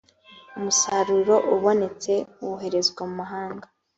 umusaruro 0.57 1.35
ubonetse 1.53 2.13
woherezwa 2.43 3.01
mumahanga. 3.09 3.67